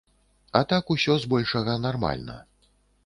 [0.59, 2.41] А так усё збольшага нармальна.